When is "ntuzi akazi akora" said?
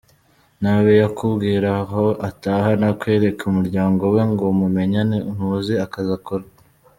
5.33-6.45